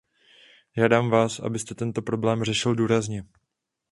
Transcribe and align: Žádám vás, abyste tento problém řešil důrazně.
Žádám 0.77 1.09
vás, 1.09 1.39
abyste 1.39 1.75
tento 1.75 2.01
problém 2.01 2.43
řešil 2.43 2.75
důrazně. 2.75 3.23